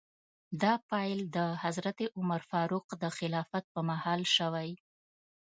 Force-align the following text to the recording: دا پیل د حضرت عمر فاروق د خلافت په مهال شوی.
دا 0.61 0.73
پیل 0.89 1.19
د 1.35 1.37
حضرت 1.63 1.99
عمر 2.17 2.41
فاروق 2.49 2.87
د 3.01 3.03
خلافت 3.17 3.63
په 3.73 3.81
مهال 3.89 4.21
شوی. 4.35 4.71